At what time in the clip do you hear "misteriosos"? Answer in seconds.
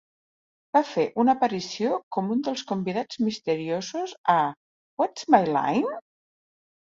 3.27-4.15